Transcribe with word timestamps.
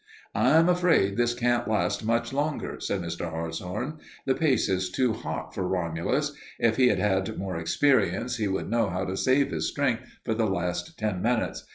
"I'm 0.33 0.67
afraid 0.67 1.15
this 1.15 1.35
can't 1.35 1.67
last 1.67 2.03
much 2.03 2.33
longer," 2.33 2.79
said 2.79 3.03
Mr. 3.03 3.29
Hartshorn. 3.29 3.99
"The 4.25 4.33
pace 4.33 4.67
is 4.67 4.89
too 4.89 5.13
hot 5.13 5.53
for 5.53 5.67
Romulus. 5.67 6.31
If 6.57 6.77
he 6.77 6.87
had 6.87 6.97
had 6.97 7.37
more 7.37 7.57
experience 7.57 8.37
he 8.37 8.47
would 8.47 8.67
know 8.67 8.89
how 8.89 9.05
to 9.05 9.15
save 9.15 9.51
his 9.51 9.69
strength 9.69 10.01
for 10.25 10.33
the 10.33 10.47
last 10.47 10.97
ten 10.97 11.21
minutes. 11.21 11.67